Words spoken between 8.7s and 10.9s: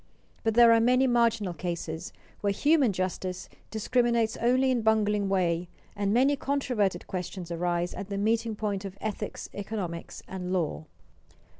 of ethics, economics, and law.